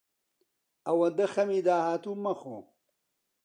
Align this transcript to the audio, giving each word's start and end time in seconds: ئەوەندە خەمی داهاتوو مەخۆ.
ئەوەندە 0.85 1.25
خەمی 1.33 1.61
داهاتوو 1.67 2.21
مەخۆ. 2.23 2.57